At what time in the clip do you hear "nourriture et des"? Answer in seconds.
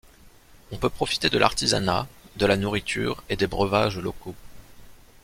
2.57-3.45